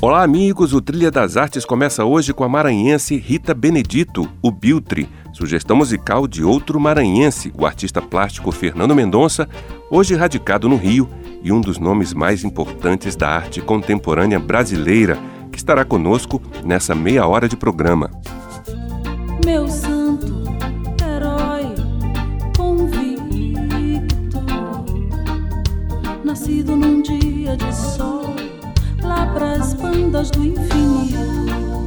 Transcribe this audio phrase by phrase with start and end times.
[0.00, 0.72] Olá, amigos!
[0.72, 6.28] O Trilha das Artes começa hoje com a maranhense Rita Benedito, o Biltre, sugestão musical
[6.28, 9.48] de outro maranhense, o artista plástico Fernando Mendonça,
[9.90, 11.08] hoje radicado no Rio
[11.42, 15.18] e um dos nomes mais importantes da arte contemporânea brasileira,
[15.50, 18.08] que estará conosco nessa meia hora de programa.
[19.44, 19.97] Meu santo
[29.38, 31.86] lá pras bandas do infinito.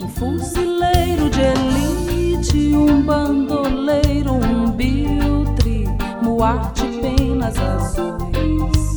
[0.00, 5.84] Um fuzileiro de elite, um bandoleiro, um biltre,
[6.22, 8.96] moar de penas azuis.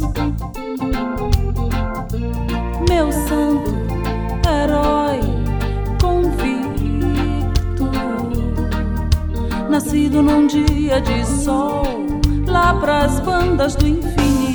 [2.88, 3.76] Meu santo
[4.48, 5.20] herói
[6.02, 7.90] convicto,
[9.70, 11.84] nascido num dia de sol
[12.48, 14.49] lá pras bandas do infinito.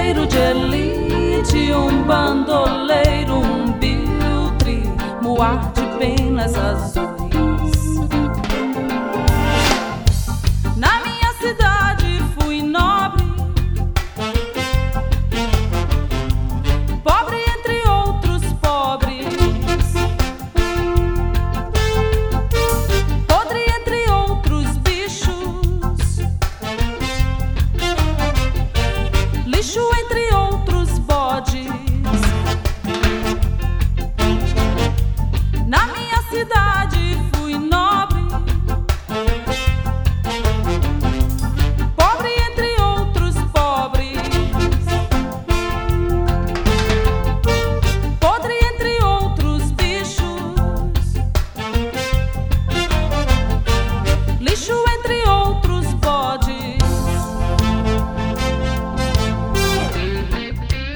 [0.00, 4.82] Fuzileiro de elite, um bandoleiro, um biltre,
[5.22, 7.09] moar de penas azuis.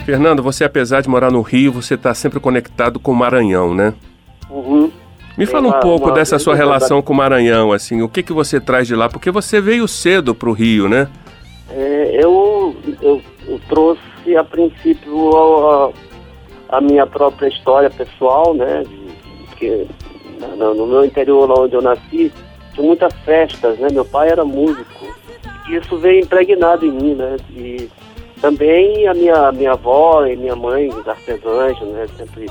[0.05, 3.95] Fernando, você apesar de morar no Rio, você está sempre conectado com o Maranhão, né?
[4.51, 4.91] Uhum.
[5.37, 8.61] Me fala um pouco dessa sua relação com o Maranhão, assim, o que que você
[8.61, 9.09] traz de lá?
[9.09, 11.09] Porque você veio cedo para o Rio, né?
[11.71, 15.91] É, eu, eu, eu, trouxe a princípio a,
[16.77, 18.85] a, minha própria história pessoal, né?
[19.49, 19.87] Porque
[20.57, 22.31] no, no meu interior, lá onde eu nasci,
[22.75, 23.89] tinha muitas festas, né?
[23.91, 25.07] Meu pai era músico.
[25.69, 27.37] E isso veio impregnado em mim, né?
[27.51, 27.89] E
[28.45, 32.45] também a minha, minha avó e minha mãe, artesãs, né, sempre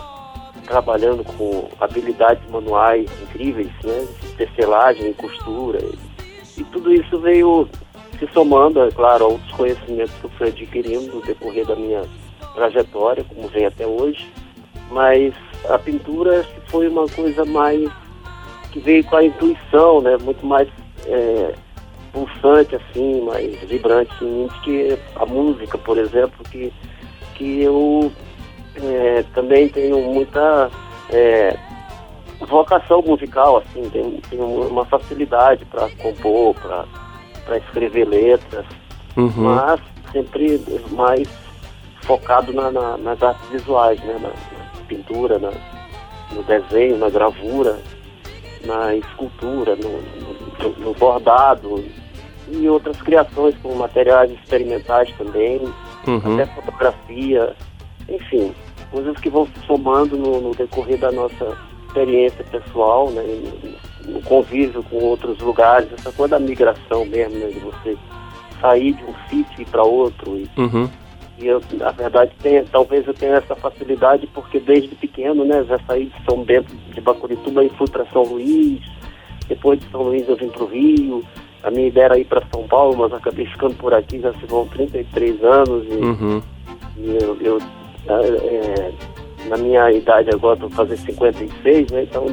[0.65, 5.77] trabalhando com habilidades manuais incríveis, né, tecelagem e costura.
[6.57, 7.69] E tudo isso veio
[8.17, 12.01] se somando, é claro, aos conhecimentos que eu fui adquirindo no decorrer da minha
[12.55, 14.27] trajetória, como vem até hoje.
[14.89, 15.31] Mas
[15.69, 17.87] a pintura foi uma coisa mais
[18.71, 20.67] que veio com a intuição, né, muito mais
[21.05, 21.53] é,
[22.13, 26.71] pulsante, assim, mais vibrante em mim, que a música, por exemplo, que,
[27.33, 28.11] que eu
[28.75, 30.69] é, também tenho muita
[31.09, 31.57] é,
[32.39, 36.55] vocação musical, assim, tenho, tenho uma facilidade para compor,
[37.45, 38.65] para escrever letras,
[39.17, 39.31] uhum.
[39.35, 39.81] mas
[40.11, 41.27] sempre mais
[42.03, 45.51] focado na, na, nas artes visuais, né, na, na pintura, na,
[46.31, 47.79] no desenho, na gravura,
[48.65, 50.01] na escultura, no,
[50.61, 51.83] no, no bordado,
[52.51, 55.61] e outras criações com materiais experimentais também,
[56.07, 56.33] uhum.
[56.33, 57.55] até fotografia,
[58.09, 58.53] enfim,
[58.91, 63.23] coisas que vão se somando no, no decorrer da nossa experiência pessoal, né,
[64.05, 67.97] no, no, convívio com outros lugares, essa coisa da migração mesmo, né, de você
[68.59, 70.37] sair de um sítio e ir para outro.
[70.37, 70.89] E, uhum.
[71.39, 75.79] e eu, na verdade, tenho, talvez eu tenha essa facilidade porque desde pequeno, né, já
[75.87, 78.81] saí de São Bento de Bacurituba e fui para São Luís,
[79.47, 81.23] depois de São Luís eu vim para o Rio,
[81.63, 84.45] a minha ideia era ir para São Paulo, mas acabei ficando por aqui, já se
[84.45, 86.41] vão 33 anos e, uhum.
[86.97, 87.59] e eu, eu
[88.07, 88.91] é,
[89.47, 92.03] na minha idade agora estou fazer 56, né?
[92.03, 92.25] Então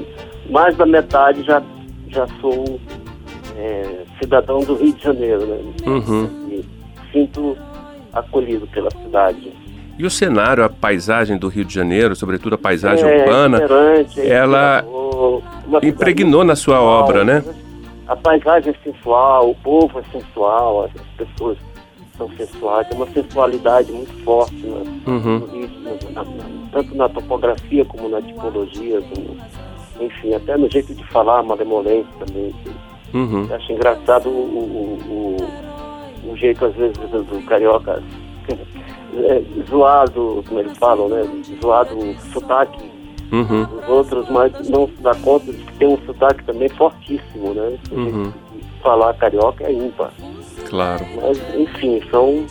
[0.49, 1.63] mais da metade já,
[2.09, 2.81] já sou
[3.57, 5.59] é, cidadão do Rio de Janeiro, né?
[5.87, 6.49] Uhum.
[6.51, 6.65] E
[7.13, 7.57] sinto
[8.13, 9.53] acolhido pela cidade.
[9.97, 13.61] E o cenário, a paisagem do Rio de Janeiro, sobretudo a paisagem é, urbana,
[14.17, 14.85] ela
[15.83, 17.45] impregnou na sua obra, né?
[18.11, 21.57] A paisagem é sensual, o povo é sensual, as pessoas
[22.19, 25.39] são sensuais, tem uma sensualidade muito forte né, uhum.
[26.11, 26.25] na,
[26.73, 29.37] tanto na topografia como na tipologia, como,
[30.01, 32.53] enfim, até no jeito de falar, malemolente também.
[33.15, 33.47] Uhum.
[33.49, 35.37] Eu acho engraçado o, o,
[36.27, 38.03] o, o jeito, às vezes, do, do carioca
[39.23, 41.23] é, zoado, como eles falam, né?
[41.63, 42.90] Zoado o sotaque
[43.33, 43.65] Uhum.
[43.65, 47.79] dos outros, mas não se dá conta de que tem um sotaque também fortíssimo, né?
[47.93, 48.33] Uhum.
[48.83, 50.11] Falar carioca é ímpar.
[50.69, 51.05] Claro.
[51.21, 52.45] Mas, enfim, são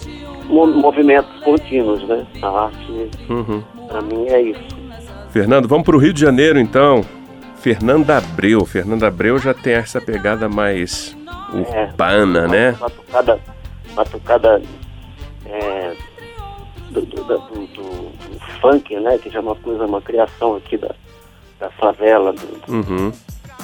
[0.48, 2.26] mo- movimentos contínuos, né?
[2.42, 3.64] A arte, Uhum.
[3.88, 4.80] para mim, é isso.
[5.32, 7.04] Fernando, vamos para o Rio de Janeiro então.
[7.58, 8.66] Fernanda Abreu.
[8.66, 11.16] Fernanda Abreu já tem essa pegada mais
[11.74, 11.84] É.
[11.86, 12.72] urbana, né?
[12.80, 13.40] Uma tocada,
[13.94, 14.62] uma tocada
[15.46, 15.94] é,
[16.92, 19.18] do, do, do- do- do funk, né?
[19.18, 20.94] Que já é uma coisa, uma criação aqui da,
[21.60, 23.12] da favela, do, Uhum.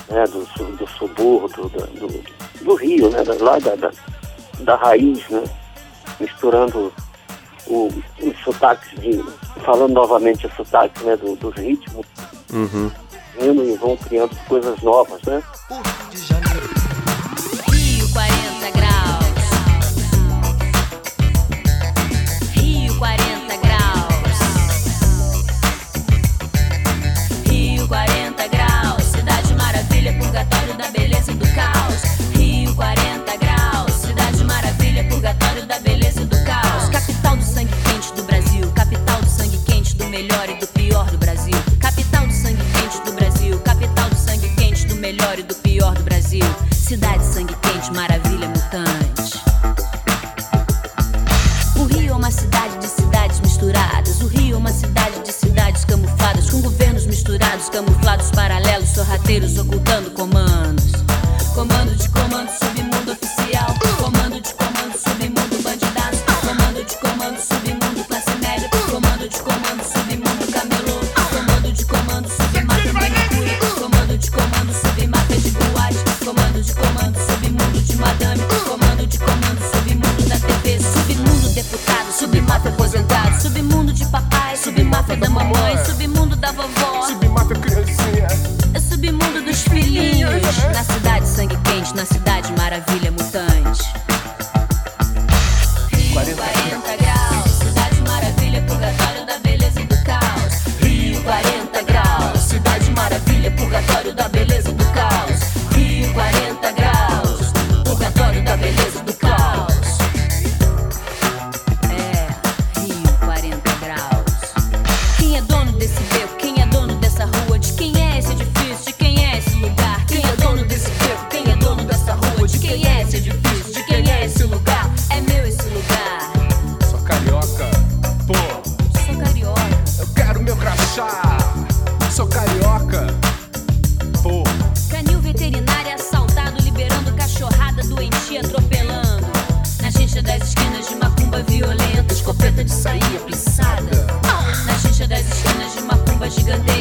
[0.10, 0.46] né, do,
[0.78, 2.24] do subúrbio, do, do,
[2.64, 3.24] do Rio, né?
[3.24, 3.92] da- Lá da, da,
[4.62, 5.44] da raiz, né?
[6.20, 6.94] Misturando
[7.68, 7.90] o,
[8.22, 9.24] os sotaques de.
[9.64, 12.06] Falando novamente os sotaques né, do, dos ritmos,
[12.54, 12.92] Uhum.
[13.40, 15.42] e vão criando coisas novas, né?
[40.16, 40.75] Melhor e do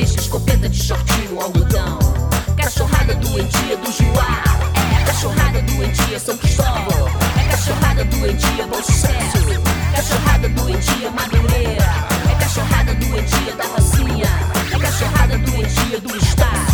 [0.04, 1.98] escopeta de shortinho, algodão.
[2.56, 4.44] Cachorrada doentia do Juá.
[5.00, 7.08] É cachorrada doentia São Cristóvão.
[7.40, 9.38] É cachorrada doentia Bom Sucesso.
[9.94, 11.86] Cachorrada doentia Madureira.
[12.30, 14.28] É cachorrada doentia da Rocinha.
[14.74, 16.73] É cachorrada doentia do Estácio.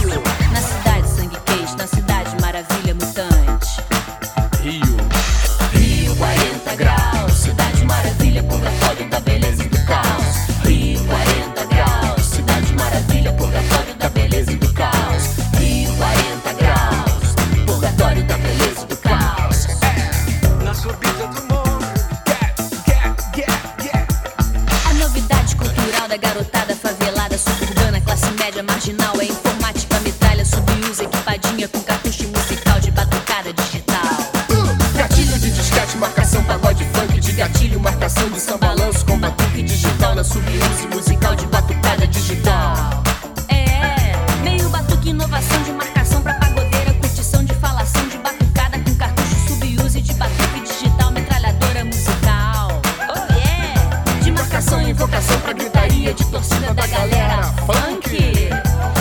[55.00, 58.50] Invocação pra gritaria de torcida da galera funk.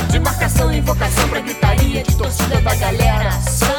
[0.09, 3.78] De marcação, invocação pra gritaria de torcida da galera Samba.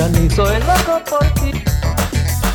[0.00, 0.34] Janeiro.
[0.34, 1.52] Soy loco por ti.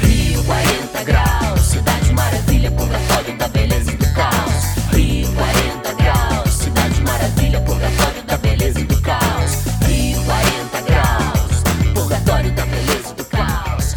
[0.02, 4.64] Rio 40 graus, cidade maravilha, purgatório da beleza e do caos.
[4.92, 9.64] Rio 40 graus, cidade maravilha, purgatório da beleza e do caos.
[9.86, 13.94] Rio 40 graus, purgatório da beleza e do caos.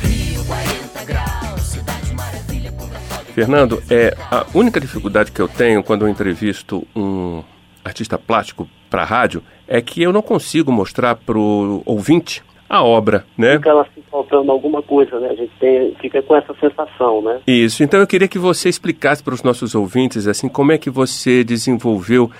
[0.00, 3.32] Rio 40 graus, cidade maravilha, purgatório.
[3.34, 7.42] Fernando, é a única dificuldade que eu tenho quando eu entrevisto um
[7.84, 13.24] artista plástico para rádio é que eu não consigo mostrar para o ouvinte a obra,
[13.36, 13.56] né?
[13.56, 15.30] Fica ela assim, faltando alguma coisa, né?
[15.30, 17.40] A gente tem, fica com essa sensação, né?
[17.46, 17.82] Isso.
[17.82, 21.42] Então eu queria que você explicasse para os nossos ouvintes assim como é que você
[21.42, 22.30] desenvolveu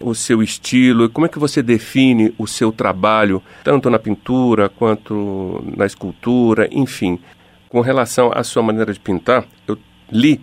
[0.00, 5.62] o seu estilo, como é que você define o seu trabalho, tanto na pintura quanto
[5.76, 7.18] na escultura, enfim.
[7.68, 9.78] Com relação à sua maneira de pintar, eu
[10.10, 10.40] li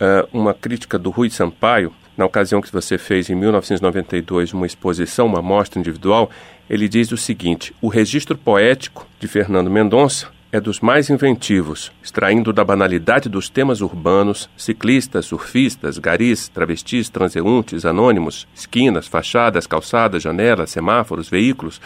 [0.00, 5.26] eh, uma crítica do Rui Sampaio, na ocasião que você fez em 1992 uma exposição,
[5.26, 6.30] uma mostra individual,
[6.68, 12.52] ele diz o seguinte: o registro poético de Fernando Mendonça é dos mais inventivos, extraindo
[12.52, 20.70] da banalidade dos temas urbanos, ciclistas, surfistas, garis, travestis, transeuntes, anônimos, esquinas, fachadas, calçadas, janelas,
[20.70, 21.80] semáforos, veículos,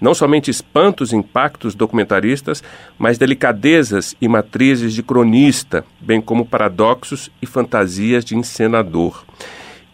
[0.00, 2.62] não somente espantos e impactos documentaristas,
[2.98, 9.22] mas delicadezas e matrizes de cronista, bem como paradoxos e fantasias de encenador.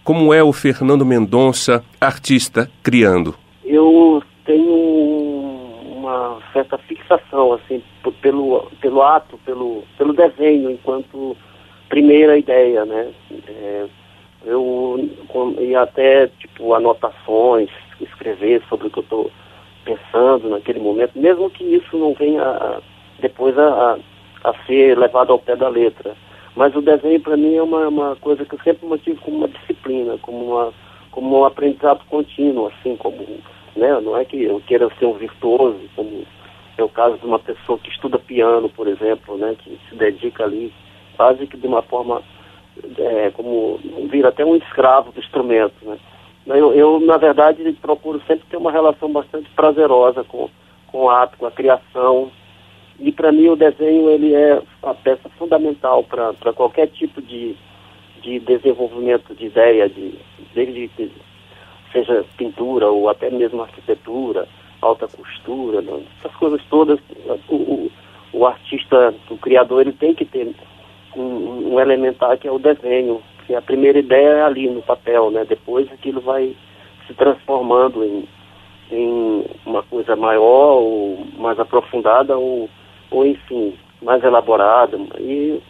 [0.02, 3.34] Como é o Fernando Mendonça, artista, criando?
[3.64, 4.74] Eu tenho
[5.96, 7.82] uma certa fixação, assim,
[8.22, 11.36] pelo, pelo ato, pelo, pelo desenho, enquanto
[11.88, 13.12] primeira ideia, né?
[13.46, 13.86] É,
[14.46, 15.08] eu
[15.58, 17.68] e até, tipo, anotações,
[18.00, 19.30] escrever sobre o que eu estou
[19.84, 22.80] pensando naquele momento, mesmo que isso não venha
[23.20, 23.98] depois a,
[24.44, 26.14] a ser levado ao pé da letra.
[26.56, 29.48] Mas o desenho, para mim, é uma, uma coisa que eu sempre mantive como uma
[29.48, 30.72] disciplina, como, uma,
[31.10, 33.16] como um aprendizado contínuo, assim, como,
[33.76, 34.00] né?
[34.00, 36.24] Não é que eu queira ser um virtuoso, como
[36.76, 39.56] é o caso de uma pessoa que estuda piano, por exemplo, né?
[39.58, 40.72] Que se dedica ali
[41.16, 42.22] quase que de uma forma
[42.98, 43.78] é, como
[44.10, 45.98] vira até um escravo do instrumento, né?
[46.46, 50.48] Eu, eu, na verdade, procuro sempre ter uma relação bastante prazerosa com,
[50.88, 52.30] com o ato, com a criação.
[53.00, 57.56] E para mim o desenho ele é a peça fundamental para qualquer tipo de,
[58.22, 60.14] de desenvolvimento de ideia, de,
[60.54, 61.10] desde que
[61.92, 64.46] seja pintura ou até mesmo arquitetura,
[64.82, 66.02] alta costura, né?
[66.18, 66.98] essas coisas todas,
[67.48, 67.90] o, o,
[68.32, 70.54] o artista, o criador, ele tem que ter
[71.16, 75.30] um, um elementar que é o desenho, que a primeira ideia é ali no papel,
[75.30, 75.44] né?
[75.44, 76.54] Depois aquilo vai
[77.06, 78.28] se transformando em,
[78.92, 82.68] em uma coisa maior ou mais aprofundada ou,
[83.10, 84.96] ou enfim, mais elaborada.
[85.18, 85.60] E,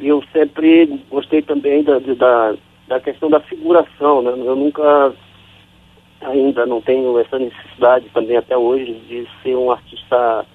[0.00, 2.54] e eu sempre gostei também da, da,
[2.88, 4.30] da questão da figuração, né?
[4.30, 5.12] Eu nunca
[6.20, 10.46] ainda não tenho essa necessidade também até hoje de ser um artista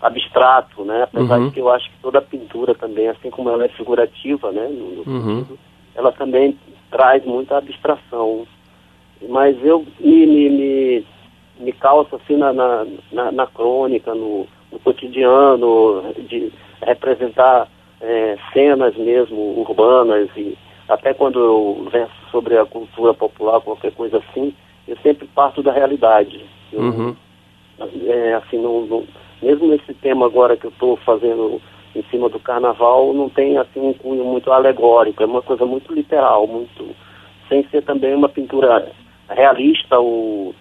[0.00, 1.02] abstrato, né?
[1.04, 1.46] Apesar Uhum.
[1.48, 4.68] de que eu acho que toda pintura também, assim como ela é figurativa, né?
[4.68, 5.36] No, no Uhum.
[5.36, 5.58] sentido,
[5.94, 6.58] ela também
[6.90, 8.46] traz muita abstração.
[9.28, 11.06] Mas eu me, me, me,
[11.60, 17.68] me calço assim na, na, na, na crônica, no, no cotidiano, de representar
[18.00, 20.56] eh, cenas mesmo urbanas e
[20.88, 24.54] até quando eu verso sobre a cultura popular, qualquer coisa assim,
[24.86, 26.44] eu sempre parto da realidade.
[26.72, 27.16] Eu, Uhum.
[28.06, 29.04] é, assim, não, não-
[29.42, 31.60] mesmo esse tema agora que eu estou fazendo
[31.94, 35.92] em cima do carnaval, não tem assim um cunho muito alegórico, é uma coisa muito
[35.92, 36.94] literal, muito
[37.48, 38.90] sem ser também uma pintura
[39.28, 40.54] realista ou,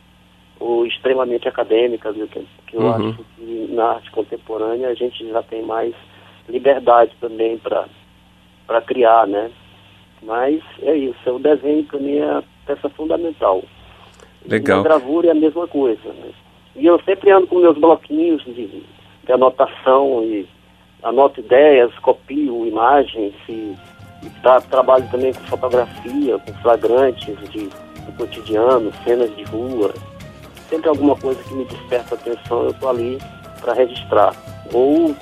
[0.60, 3.10] ou extremamente acadêmica, viu, que, que eu Uhum.
[3.10, 5.94] acho que na arte contemporânea a gente já tem mais
[6.48, 9.52] liberdade também para criar, né?
[10.22, 13.64] Mas é isso, é o desenho para mim é a peça fundamental.
[14.48, 14.78] Legal.
[14.78, 16.32] E a gravura é a mesma coisa, né?
[16.76, 20.48] E eu sempre ando com meus bloquinhos de, de anotação e
[21.04, 23.76] anoto ideias, copio imagens e,
[24.24, 29.94] e tra- trabalho também com fotografia, com flagrantes de, do cotidiano, cenas de rua.
[30.70, 33.20] Sempre alguma coisa que me desperta atenção, eu estou ali
[33.62, 34.34] para registrar.
[34.74, 35.16] Ou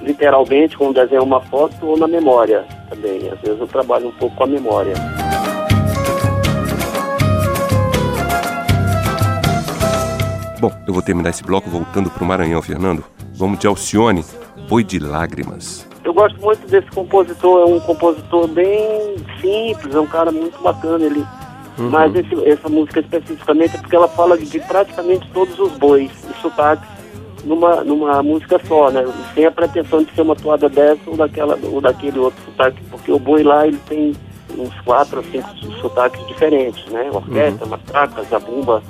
[0.00, 3.28] literalmente, quando desenho uma foto, ou na memória também.
[3.30, 4.94] Às vezes eu trabalho um pouco com a memória.
[10.60, 13.04] Bom, eu vou terminar esse bloco voltando para o Maranhão, Fernando.
[13.34, 14.24] Vamos de Alcione,
[14.68, 15.84] Boi de Lágrimas.
[16.04, 21.04] Eu gosto muito desse compositor, é um compositor bem simples, é um cara muito bacana.
[21.04, 21.24] Ele,
[21.78, 26.40] Mas esse- essa música especificamente é porque ela fala de praticamente todos os bois e
[26.42, 26.86] sotaques
[27.44, 29.04] numa, numa música só, né?
[29.34, 33.10] Sem a pretensão de ser uma toada dessa ou, daquela, ou daquele outro sotaque, porque
[33.10, 34.14] o boi lá ele tem
[34.58, 35.48] uns quatro ou cinco
[35.80, 37.08] sotaques diferentes, né?
[37.12, 38.82] Orquestra, matraca, zabumba.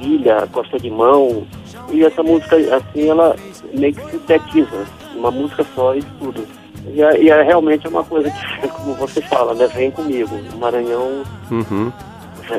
[0.00, 1.44] Ilha, Costa de Mão.
[1.90, 3.34] E essa música, assim, ela
[3.74, 4.86] meio que sintetiza.
[5.16, 6.46] Uma música só e tudo.
[6.94, 9.66] E, é, e é realmente é uma coisa que, como você fala, né?
[9.66, 10.30] Vem comigo.
[10.54, 11.92] O Maranhão Uhum.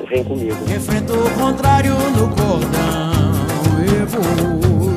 [0.10, 0.56] Vem- comigo.
[0.74, 3.12] Enfrento o contrário no cordão
[3.84, 4.96] e fui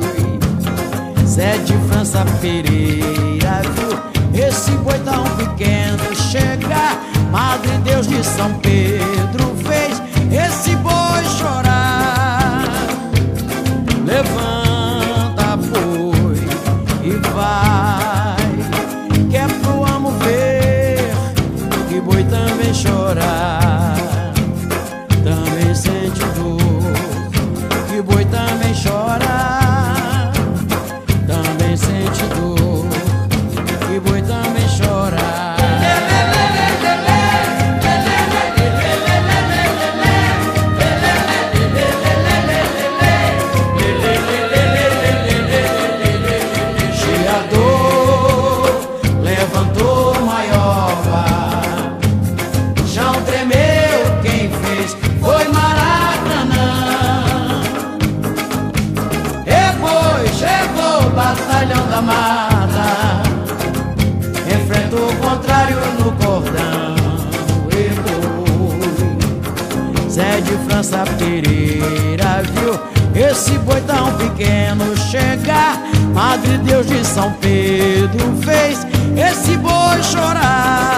[1.25, 3.93] Zé de França Pereira viu?
[4.47, 6.97] Esse boi tão pequeno chegar
[7.31, 12.63] Madre Deus de São Pedro fez esse boi chorar.
[14.05, 16.37] Levanta boi
[17.03, 18.37] e vai
[19.29, 21.13] Que é pro amo ver
[21.89, 23.42] que boi também chorar
[61.73, 63.23] batalhão da mata.
[64.47, 66.95] Enfrenta o contrário no cordão.
[67.71, 68.13] E foi.
[70.09, 72.79] Zé de França Pereira viu
[73.15, 75.79] esse boi tão pequeno chegar.
[76.13, 78.85] Madre Deus de São Pedro fez
[79.17, 80.92] esse boi chorar.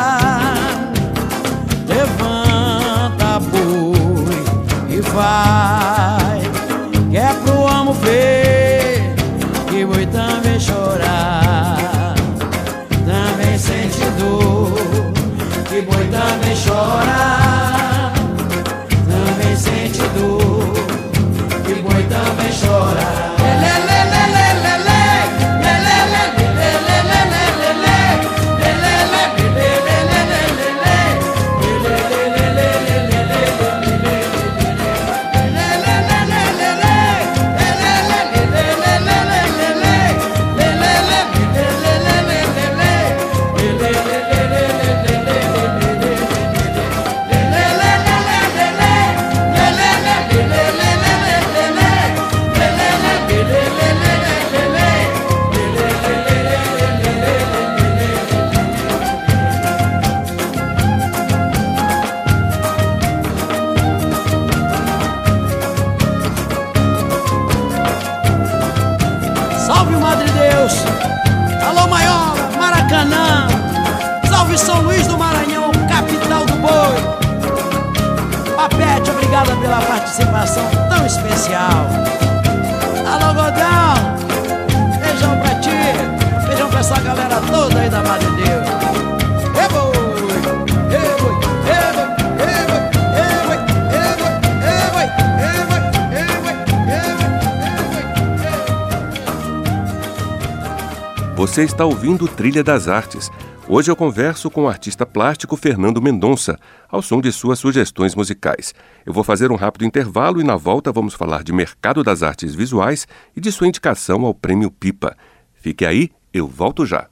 [101.56, 103.32] Você está ouvindo Trilha das Artes.
[103.66, 108.76] Hoje eu converso com o artista plástico Fernando Mendonça, ao som de suas sugestões musicais.
[109.06, 112.54] Eu vou fazer um rápido intervalo e na volta vamos falar de mercado das artes
[112.54, 115.16] visuais e de sua indicação ao Prêmio Pipa.
[115.54, 117.08] Fique aí, eu volto já.